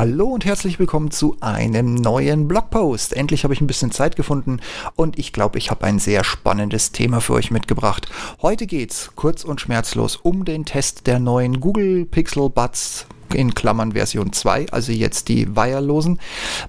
[0.00, 3.12] Hallo und herzlich willkommen zu einem neuen Blogpost.
[3.12, 4.60] Endlich habe ich ein bisschen Zeit gefunden
[4.96, 8.08] und ich glaube, ich habe ein sehr spannendes Thema für euch mitgebracht.
[8.40, 13.92] Heute geht's kurz und schmerzlos um den Test der neuen Google Pixel Buds in Klammern
[13.92, 16.16] Version 2, also jetzt die Wirelos'en.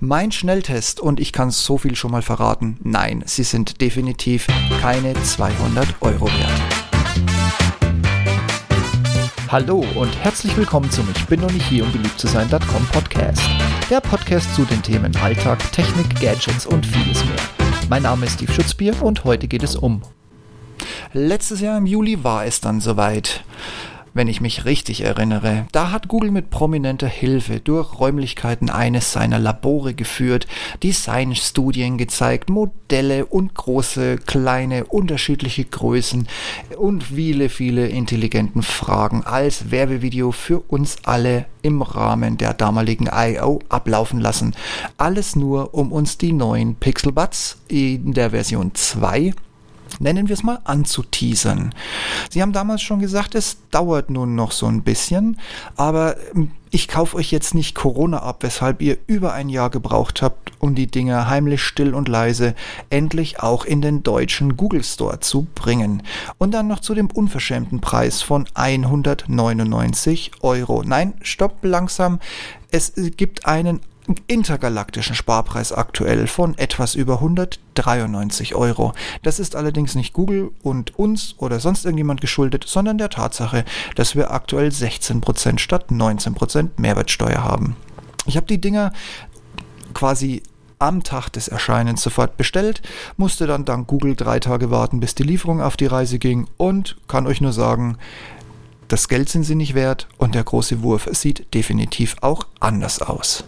[0.02, 2.82] Mein Schnelltest und ich kann so viel schon mal verraten.
[2.84, 4.48] Nein, sie sind definitiv
[4.82, 6.81] keine 200 Euro wert.
[9.52, 13.42] Hallo und herzlich willkommen zum Ich bin noch nicht hier, um beliebt zu sein.com Podcast.
[13.90, 17.36] Der Podcast zu den Themen Alltag, Technik, Gadgets und vieles mehr.
[17.90, 20.04] Mein Name ist Steve Schutzbier und heute geht es um.
[21.12, 23.44] Letztes Jahr im Juli war es dann soweit
[24.14, 25.66] wenn ich mich richtig erinnere.
[25.72, 30.48] Da hat Google mit prominenter Hilfe durch Räumlichkeiten eines seiner Labore geführt,
[30.84, 36.28] Designstudien gezeigt, Modelle und große, kleine, unterschiedliche Größen
[36.78, 43.60] und viele, viele intelligenten Fragen als Werbevideo für uns alle im Rahmen der damaligen I.O.
[43.70, 44.56] ablaufen lassen.
[44.98, 49.34] Alles nur, um uns die neuen Pixel Buds in der Version 2
[50.00, 51.74] nennen wir es mal, anzuteasern.
[52.30, 55.40] Sie haben damals schon gesagt, es dauert nun noch so ein bisschen,
[55.76, 60.22] aber ähm, ich kaufe euch jetzt nicht Corona ab, weshalb ihr über ein Jahr gebraucht
[60.22, 62.56] habt, um die Dinger heimlich still und leise
[62.90, 66.02] endlich auch in den deutschen Google Store zu bringen.
[66.38, 70.84] Und dann noch zu dem unverschämten Preis von 199 Euro.
[70.86, 72.20] Nein, stopp langsam.
[72.72, 73.82] Es gibt einen
[74.28, 78.94] intergalaktischen Sparpreis aktuell von etwas über 193 Euro.
[79.24, 84.16] Das ist allerdings nicht Google und uns oder sonst irgendjemand geschuldet, sondern der Tatsache, dass
[84.16, 87.76] wir aktuell 16% statt 19% Mehrwertsteuer haben.
[88.26, 88.94] Ich habe die Dinger
[89.94, 90.44] quasi
[90.80, 92.82] am Tag des Erscheinens sofort bestellt,
[93.16, 96.98] musste dann dank Google drei Tage warten, bis die Lieferung auf die Reise ging und
[97.08, 97.98] kann euch nur sagen,
[98.92, 103.46] das Geld sind sie nicht wert und der große Wurf sieht definitiv auch anders aus.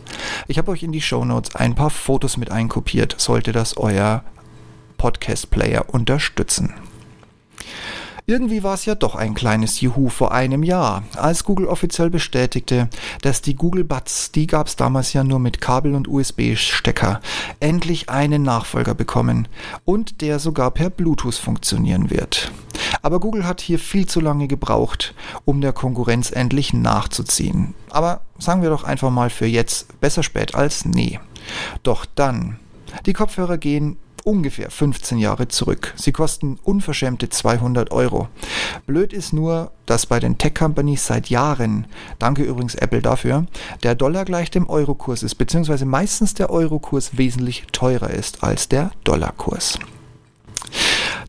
[0.48, 4.24] Ich habe euch in die Show Notes ein paar Fotos mit einkopiert, sollte das euer
[4.98, 6.74] Podcast-Player unterstützen.
[8.26, 12.88] Irgendwie war es ja doch ein kleines Juhu vor einem Jahr, als Google offiziell bestätigte,
[13.22, 17.20] dass die Google Buds, die gab es damals ja nur mit Kabel und USB-Stecker,
[17.60, 19.50] endlich einen Nachfolger bekommen
[19.84, 22.50] und der sogar per Bluetooth funktionieren wird.
[23.02, 25.14] Aber Google hat hier viel zu lange gebraucht,
[25.46, 27.74] um der Konkurrenz endlich nachzuziehen.
[27.90, 31.20] Aber sagen wir doch einfach mal für jetzt besser spät als nie.
[31.84, 32.60] Doch dann,
[33.06, 35.94] die Kopfhörer gehen ungefähr 15 Jahre zurück.
[35.98, 38.30] Sie kosten unverschämte 200 Euro.
[38.86, 41.88] Blöd ist nur, dass bei den Tech-Companies seit Jahren,
[42.20, 43.46] danke übrigens Apple dafür,
[43.84, 48.92] der Dollar gleich dem Eurokurs ist, beziehungsweise meistens der Eurokurs wesentlich teurer ist als der
[49.04, 49.78] Dollarkurs.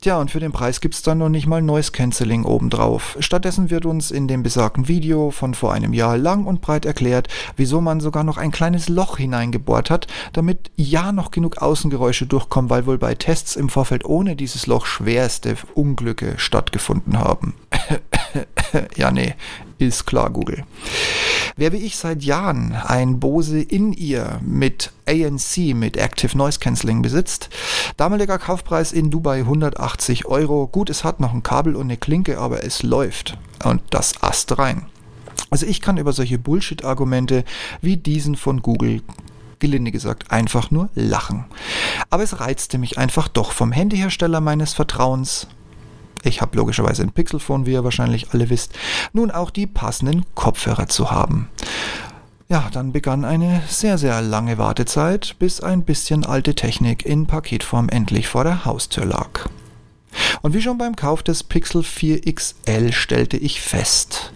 [0.01, 3.17] Tja, und für den Preis gibt es dann noch nicht mal Noise Cancelling obendrauf.
[3.21, 7.29] Stattdessen wird uns in dem besagten Video von vor einem Jahr lang und breit erklärt,
[7.57, 12.71] wieso man sogar noch ein kleines Loch hineingebohrt hat, damit ja noch genug Außengeräusche durchkommen,
[12.71, 17.55] weil wohl bei Tests im Vorfeld ohne dieses Loch schwerste Unglücke stattgefunden haben.
[18.97, 19.35] ja, nee,
[19.79, 20.65] ist klar, Google.
[21.57, 27.49] Wer wie ich seit Jahren ein Bose In-Ear mit ANC, mit Active Noise Cancelling besitzt,
[27.97, 30.67] damaliger Kaufpreis in Dubai 180 Euro.
[30.67, 33.39] Gut, es hat noch ein Kabel und eine Klinke, aber es läuft.
[33.63, 34.87] Und das Ast rein.
[35.51, 37.45] Also ich kann über solche Bullshit-Argumente
[37.81, 39.03] wie diesen von Google
[39.61, 41.45] gelinde gesagt, einfach nur lachen.
[42.11, 45.47] Aber es reizte mich einfach doch vom Handyhersteller meines Vertrauens,
[46.25, 48.73] ich habe logischerweise ein Pixelphone, wie ihr wahrscheinlich alle wisst,
[49.13, 51.49] nun auch die passenden Kopfhörer zu haben.
[52.49, 57.89] Ja, dann begann eine sehr, sehr lange Wartezeit, bis ein bisschen alte Technik in Paketform
[57.89, 59.49] endlich vor der Haustür lag.
[60.43, 64.34] Und wie schon beim Kauf des Pixel 4 XL stellte ich fest,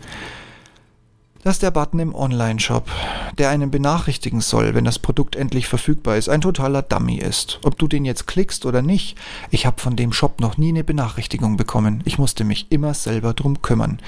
[1.48, 2.90] dass der Button im Online-Shop,
[3.38, 7.58] der einen benachrichtigen soll, wenn das Produkt endlich verfügbar ist, ein totaler Dummy ist.
[7.64, 9.16] Ob du den jetzt klickst oder nicht,
[9.50, 12.02] ich habe von dem Shop noch nie eine Benachrichtigung bekommen.
[12.04, 13.98] Ich musste mich immer selber drum kümmern.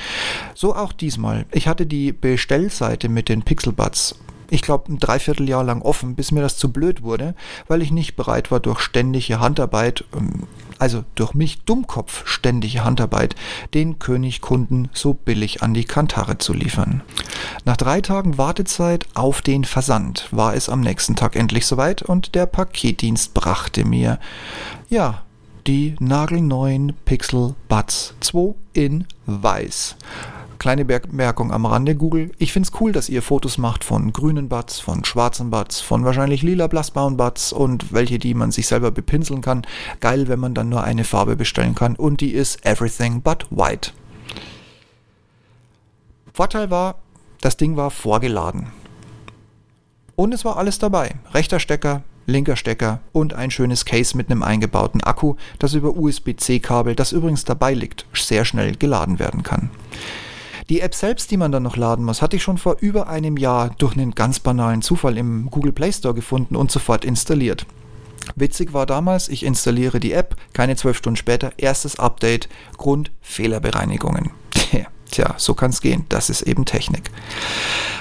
[0.55, 1.47] So auch diesmal.
[1.51, 4.17] Ich hatte die Bestellseite mit den Pixelbuds
[4.51, 7.35] ich glaube, ein Dreivierteljahr lang offen, bis mir das zu blöd wurde,
[7.69, 10.47] weil ich nicht bereit war, durch ständige Handarbeit ähm,
[10.81, 13.37] also durch mich Dummkopf ständige Handarbeit,
[13.75, 17.03] den Königkunden so billig an die Kantare zu liefern.
[17.65, 22.35] Nach drei Tagen Wartezeit auf den Versand war es am nächsten Tag endlich soweit und
[22.35, 24.19] der Paketdienst brachte mir,
[24.89, 25.23] ja,
[25.67, 29.97] die nagelneuen Pixel Buds 2 in weiß.
[30.61, 32.33] Kleine Bemerkung am Rande, Google.
[32.37, 36.05] Ich finde es cool, dass ihr Fotos macht von grünen Buds, von schwarzen Buds, von
[36.05, 39.67] wahrscheinlich lila blassblauen Buds und welche, die man sich selber bepinseln kann.
[40.01, 43.93] Geil, wenn man dann nur eine Farbe bestellen kann und die ist Everything But White.
[46.35, 46.97] Vorteil war,
[47.41, 48.67] das Ding war vorgeladen.
[50.15, 51.15] Und es war alles dabei.
[51.33, 56.97] Rechter Stecker, linker Stecker und ein schönes Case mit einem eingebauten Akku, das über USB-C-Kabel,
[56.97, 59.71] das übrigens dabei liegt, sehr schnell geladen werden kann.
[60.71, 63.37] Die App selbst, die man dann noch laden muss, hatte ich schon vor über einem
[63.37, 67.67] Jahr durch einen ganz banalen Zufall im Google Play Store gefunden und sofort installiert.
[68.37, 74.31] Witzig war damals, ich installiere die App, keine zwölf Stunden später, erstes Update, Grund Fehlerbereinigungen.
[75.11, 76.07] Tja, so kann es gehen.
[76.09, 77.11] Das ist eben Technik.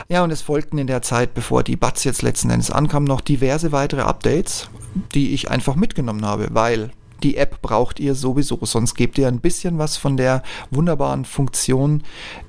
[0.07, 3.22] Ja, und es folgten in der Zeit, bevor die Buds jetzt letzten Endes ankamen, noch
[3.22, 4.69] diverse weitere Updates,
[5.15, 6.92] die ich einfach mitgenommen habe, weil
[7.24, 12.04] die App braucht ihr sowieso, sonst gebt ihr ein bisschen was von der wunderbaren Funktion,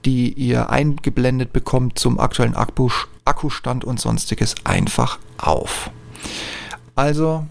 [0.05, 5.91] die ihr eingeblendet bekommt zum aktuellen Akkustand und sonstiges einfach auf.
[6.95, 7.47] Also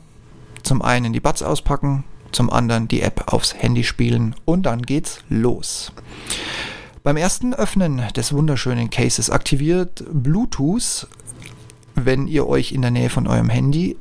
[0.63, 5.21] zum einen die Buds auspacken, zum anderen die App aufs Handy spielen und dann geht's
[5.29, 5.91] los.
[7.01, 11.07] Beim ersten Öffnen des wunderschönen Cases aktiviert Bluetooth
[12.05, 13.97] wenn ihr euch in der Nähe von eurem Handy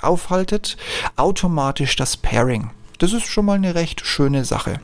[0.00, 0.76] aufhaltet,
[1.16, 2.70] automatisch das Pairing.
[2.98, 4.80] Das ist schon mal eine recht schöne Sache.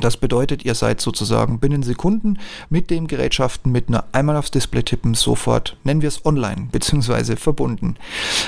[0.00, 2.38] Das bedeutet, ihr seid sozusagen binnen Sekunden
[2.70, 7.36] mit den Gerätschaften mit einer einmal aufs Display tippen sofort, nennen wir es online, beziehungsweise
[7.36, 7.96] verbunden.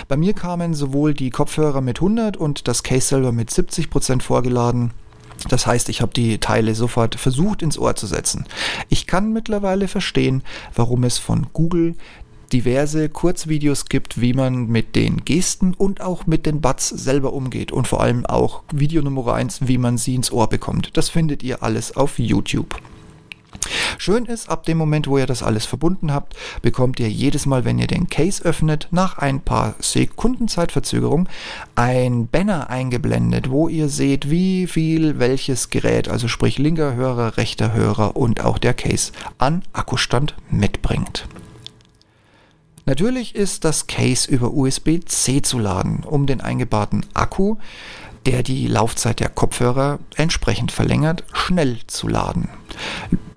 [0.08, 4.25] Bei mir kamen sowohl die Kopfhörer mit 100 und das Case selber mit 70 Prozent
[4.25, 4.91] vorgeladen.
[5.49, 8.46] Das heißt, ich habe die Teile sofort versucht ins Ohr zu setzen.
[8.88, 10.43] Ich kann mittlerweile verstehen,
[10.75, 11.94] warum es von Google
[12.52, 17.73] diverse Kurzvideos gibt, wie man mit den Gesten und auch mit den Buds selber umgeht
[17.73, 20.96] und vor allem auch Video Nummer 1, wie man sie ins Ohr bekommt.
[20.96, 22.81] Das findet ihr alles auf YouTube.
[23.99, 27.64] Schön ist, ab dem Moment, wo ihr das alles verbunden habt, bekommt ihr jedes Mal,
[27.64, 31.29] wenn ihr den Case öffnet, nach ein paar Sekunden Zeitverzögerung
[31.75, 37.73] ein Banner eingeblendet, wo ihr seht, wie viel welches Gerät, also sprich linker Hörer, rechter
[37.73, 41.26] Hörer und auch der Case an Akkustand mitbringt.
[42.86, 47.56] Natürlich ist das Case über USB-C zu laden, um den eingebauten Akku,
[48.26, 52.48] der die Laufzeit der Kopfhörer entsprechend verlängert, schnell zu laden.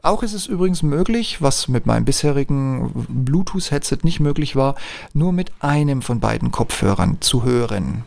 [0.01, 4.75] Auch ist es übrigens möglich, was mit meinem bisherigen Bluetooth-Headset nicht möglich war,
[5.13, 8.03] nur mit einem von beiden Kopfhörern zu hören.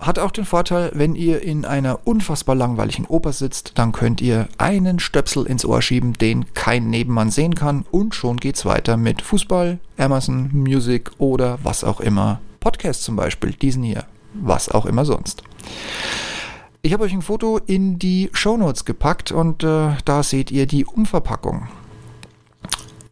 [0.00, 4.48] Hat auch den Vorteil, wenn ihr in einer unfassbar langweiligen Oper sitzt, dann könnt ihr
[4.58, 9.22] einen Stöpsel ins Ohr schieben, den kein Nebenmann sehen kann und schon geht's weiter mit
[9.22, 12.40] Fußball, Amazon Music oder was auch immer.
[12.60, 14.04] Podcast zum Beispiel, diesen hier,
[14.34, 15.42] was auch immer sonst.
[16.82, 20.66] Ich habe euch ein Foto in die Show Notes gepackt und äh, da seht ihr
[20.66, 21.68] die Umverpackung.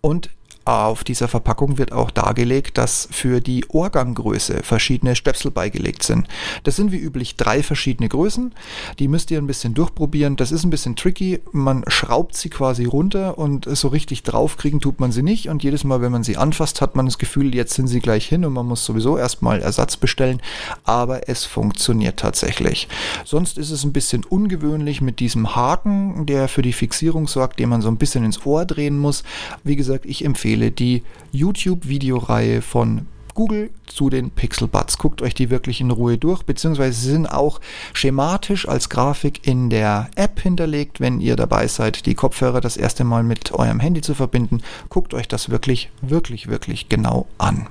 [0.03, 0.29] Und
[0.65, 6.29] auf dieser Verpackung wird auch dargelegt, dass für die Ohrganggröße verschiedene Stöpsel beigelegt sind.
[6.63, 8.55] Das sind wie üblich drei verschiedene Größen.
[9.01, 10.37] Die müsst ihr ein bisschen durchprobieren.
[10.37, 11.41] Das ist ein bisschen tricky.
[11.51, 15.49] Man schraubt sie quasi runter und so richtig draufkriegen tut man sie nicht.
[15.49, 18.27] Und jedes Mal, wenn man sie anfasst, hat man das Gefühl, jetzt sind sie gleich
[18.27, 20.41] hin und man muss sowieso erstmal Ersatz bestellen.
[20.85, 22.87] Aber es funktioniert tatsächlich.
[23.25, 27.69] Sonst ist es ein bisschen ungewöhnlich mit diesem Haken, der für die Fixierung sorgt, den
[27.69, 29.25] man so ein bisschen ins Ohr drehen muss.
[29.65, 31.03] Wie gesagt, ich empfehle empfehle die
[31.33, 34.99] YouTube-Videoreihe von Google zu den Pixel Buds.
[34.99, 37.61] Guckt euch die wirklich in Ruhe durch, beziehungsweise sie sind auch
[37.95, 43.05] schematisch als Grafik in der App hinterlegt, wenn ihr dabei seid, die Kopfhörer das erste
[43.05, 44.61] Mal mit eurem Handy zu verbinden.
[44.91, 47.67] Guckt euch das wirklich, wirklich, wirklich genau an.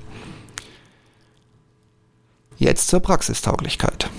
[2.58, 4.10] Jetzt zur Praxistauglichkeit.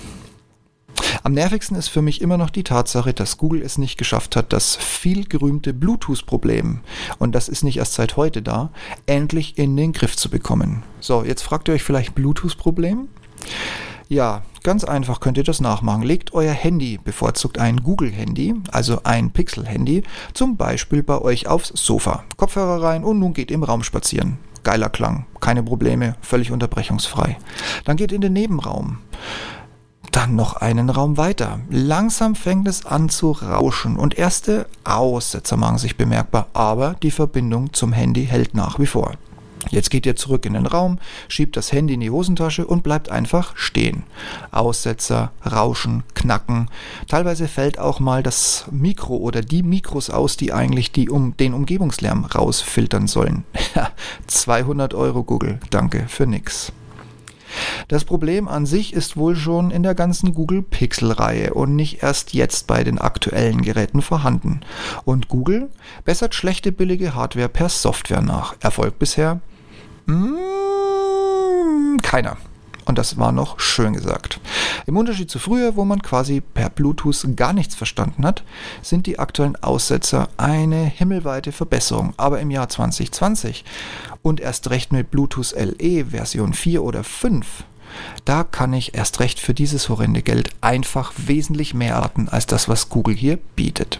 [1.25, 4.51] Am nervigsten ist für mich immer noch die Tatsache, dass Google es nicht geschafft hat,
[4.51, 6.81] das viel gerühmte Bluetooth-Problem,
[7.17, 8.71] und das ist nicht erst seit heute da,
[9.05, 10.83] endlich in den Griff zu bekommen.
[10.99, 13.07] So, jetzt fragt ihr euch vielleicht Bluetooth-Problem?
[14.09, 16.03] Ja, ganz einfach könnt ihr das nachmachen.
[16.03, 20.03] Legt euer Handy, bevorzugt ein Google-Handy, also ein Pixel-Handy,
[20.33, 22.25] zum Beispiel bei euch aufs Sofa.
[22.35, 24.39] Kopfhörer rein und nun geht im Raum spazieren.
[24.63, 27.37] Geiler Klang, keine Probleme, völlig unterbrechungsfrei.
[27.85, 28.97] Dann geht in den Nebenraum.
[30.13, 31.59] Dann noch einen Raum weiter.
[31.71, 37.73] Langsam fängt es an zu rauschen und erste Aussetzer machen sich bemerkbar, aber die Verbindung
[37.73, 39.13] zum Handy hält nach wie vor.
[39.71, 43.09] Jetzt geht ihr zurück in den Raum, schiebt das Handy in die Hosentasche und bleibt
[43.09, 44.03] einfach stehen.
[44.51, 46.69] Aussetzer, Rauschen, Knacken.
[47.07, 51.55] Teilweise fällt auch mal das Mikro oder die Mikros aus, die eigentlich die um, den
[51.55, 53.45] Umgebungslärm rausfiltern sollen.
[54.27, 56.71] 200 Euro Google, danke für nix.
[57.87, 62.33] Das Problem an sich ist wohl schon in der ganzen Google Pixel-Reihe und nicht erst
[62.33, 64.61] jetzt bei den aktuellen Geräten vorhanden.
[65.05, 65.69] Und Google
[66.05, 68.55] bessert schlechte billige Hardware per Software nach.
[68.61, 69.39] Erfolg bisher?
[70.05, 72.37] Mmh, keiner.
[72.85, 74.39] Und das war noch schön gesagt.
[74.85, 78.43] Im Unterschied zu früher, wo man quasi per Bluetooth gar nichts verstanden hat,
[78.81, 82.13] sind die aktuellen Aussetzer eine himmelweite Verbesserung.
[82.17, 83.65] Aber im Jahr 2020
[84.21, 87.65] und erst recht mit Bluetooth LE Version 4 oder 5
[88.25, 92.69] da kann ich erst recht für dieses horrende Geld einfach wesentlich mehr erwarten als das,
[92.69, 93.99] was Google hier bietet.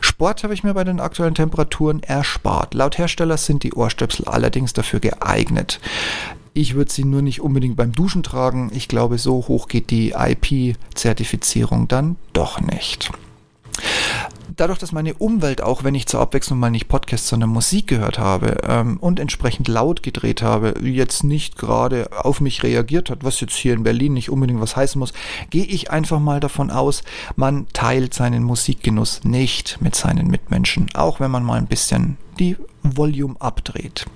[0.00, 2.74] Sport habe ich mir bei den aktuellen Temperaturen erspart.
[2.74, 5.80] Laut Hersteller sind die Ohrstöpsel allerdings dafür geeignet.
[6.54, 8.70] Ich würde sie nur nicht unbedingt beim Duschen tragen.
[8.74, 13.10] Ich glaube, so hoch geht die IP-Zertifizierung dann doch nicht
[14.56, 18.18] dadurch, dass meine Umwelt auch, wenn ich zur Abwechslung mal nicht Podcast, sondern Musik gehört
[18.18, 23.40] habe ähm, und entsprechend laut gedreht habe, jetzt nicht gerade auf mich reagiert hat, was
[23.40, 25.12] jetzt hier in Berlin nicht unbedingt was heißen muss,
[25.50, 27.02] gehe ich einfach mal davon aus,
[27.36, 32.56] man teilt seinen Musikgenuss nicht mit seinen Mitmenschen, auch wenn man mal ein bisschen die
[32.82, 34.06] Volume abdreht.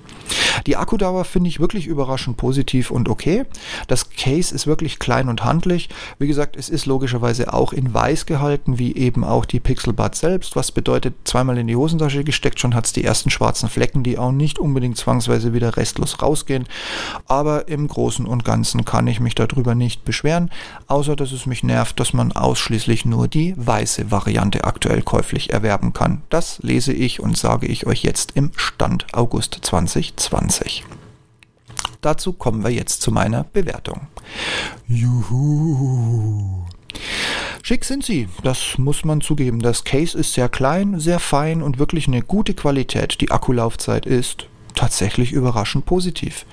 [0.67, 3.45] Die Akkudauer finde ich wirklich überraschend positiv und okay.
[3.89, 5.89] Das Case ist wirklich klein und handlich.
[6.19, 10.21] Wie gesagt, es ist logischerweise auch in weiß gehalten, wie eben auch die Pixel Buds
[10.21, 14.03] selbst, was bedeutet, zweimal in die Hosentasche gesteckt, schon hat es die ersten schwarzen Flecken,
[14.03, 16.67] die auch nicht unbedingt zwangsweise wieder restlos rausgehen.
[17.27, 20.51] Aber im Großen und Ganzen kann ich mich darüber nicht beschweren,
[20.87, 25.93] außer dass es mich nervt, dass man ausschließlich nur die weiße Variante aktuell käuflich erwerben
[25.93, 26.23] kann.
[26.29, 30.46] Das lese ich und sage ich euch jetzt im Stand August 2020.
[32.01, 34.07] Dazu kommen wir jetzt zu meiner Bewertung.
[34.87, 36.65] Juhu.
[37.63, 39.61] Schick sind sie, das muss man zugeben.
[39.61, 43.21] Das Case ist sehr klein, sehr fein und wirklich eine gute Qualität.
[43.21, 46.47] Die Akkulaufzeit ist tatsächlich überraschend positiv.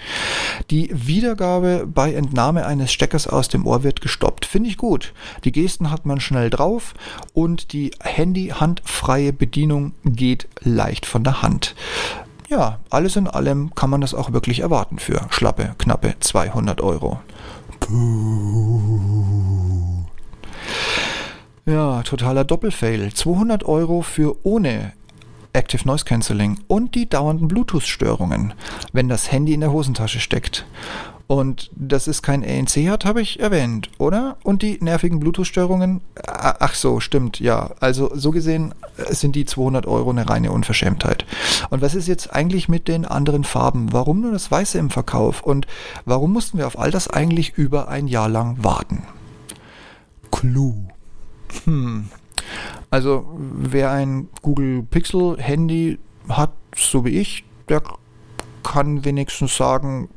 [0.72, 4.46] Die Wiedergabe bei Entnahme eines Steckers aus dem Ohr wird gestoppt.
[4.46, 5.14] Finde ich gut.
[5.44, 6.96] Die Gesten hat man schnell drauf
[7.34, 11.76] und die Handy-handfreie Bedienung geht leicht von der Hand.
[12.54, 17.20] Ja, alles in allem kann man das auch wirklich erwarten für schlappe, knappe 200 Euro.
[21.66, 23.12] Ja, totaler Doppelfail.
[23.12, 24.94] 200 Euro für ohne
[25.54, 28.54] Active Noise Cancelling und die dauernden Bluetooth-Störungen,
[28.92, 30.68] wenn das Handy in der Hosentasche steckt.
[31.28, 34.38] Und dass es kein ANC hat, habe ich erwähnt, oder?
[34.44, 36.02] Und die nervigen Bluetooth-Störungen?
[36.26, 37.72] Ach so, stimmt, ja.
[37.80, 41.26] Also so gesehen äh, sind die 200 Euro eine reine Unverschämtheit.
[41.70, 43.94] Und was ist jetzt eigentlich mit den anderen Farben?
[43.94, 45.42] Warum nur das Weiße im Verkauf?
[45.42, 45.66] Und
[46.06, 49.04] warum mussten wir auf all das eigentlich über ein Jahr lang warten?
[50.30, 50.88] Clue.
[51.64, 52.10] Hm,
[52.90, 57.82] also wer ein Google Pixel Handy hat, so wie ich, der
[58.64, 60.10] kann wenigstens sagen,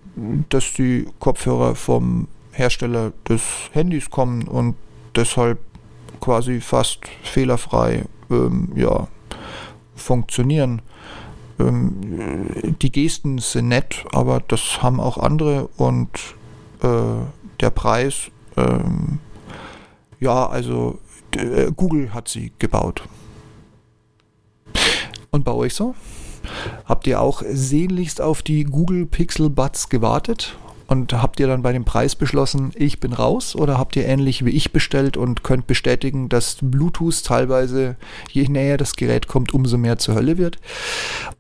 [0.49, 3.43] dass die Kopfhörer vom Hersteller des
[3.73, 4.75] Handys kommen und
[5.15, 5.59] deshalb
[6.21, 9.09] quasi fast fehlerfrei ähm, ja,
[9.95, 10.83] funktionieren.
[11.59, 16.09] Ähm, die Gesten sind nett, aber das haben auch andere und
[16.83, 17.25] äh,
[17.61, 19.19] der Preis, ähm,
[20.21, 20.99] ja, also
[21.37, 23.03] äh, Google hat sie gebaut.
[25.31, 25.95] Und bei euch so?
[26.85, 30.57] Habt ihr auch sehnlichst auf die Google Pixel Buds gewartet?
[30.87, 33.57] Und habt ihr dann bei dem Preis beschlossen, ich bin raus?
[33.57, 37.97] Oder habt ihr ähnlich wie ich bestellt und könnt bestätigen, dass Bluetooth teilweise,
[38.31, 40.59] je näher das Gerät kommt, umso mehr zur Hölle wird?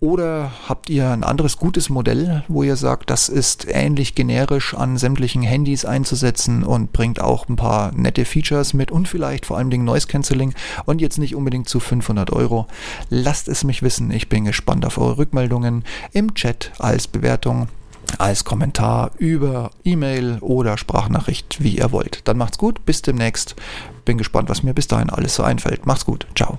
[0.00, 4.96] Oder habt ihr ein anderes gutes Modell, wo ihr sagt, das ist ähnlich generisch an
[4.96, 9.70] sämtlichen Handys einzusetzen und bringt auch ein paar nette Features mit und vielleicht vor allem
[9.70, 10.54] Dingen Noise Cancelling
[10.86, 12.66] und jetzt nicht unbedingt zu 500 Euro?
[13.10, 14.10] Lasst es mich wissen.
[14.10, 17.68] Ich bin gespannt auf eure Rückmeldungen im Chat als Bewertung
[18.18, 22.20] als Kommentar über E-Mail oder Sprachnachricht, wie ihr wollt.
[22.24, 23.56] Dann macht's gut, bis demnächst.
[24.04, 25.86] Bin gespannt, was mir bis dahin alles so einfällt.
[25.86, 26.58] Macht's gut, ciao.